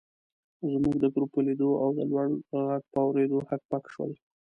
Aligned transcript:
زموږ 0.71 0.95
د 0.99 1.05
ګروپ 1.13 1.29
په 1.35 1.41
لیدو 1.47 1.69
او 1.81 1.89
د 1.97 1.99
لوړ 2.09 2.25
غږ 2.67 2.81
په 2.91 2.97
اورېدو 3.05 3.37
هک 3.49 3.61
پک 3.71 3.83
شول. 3.93 4.11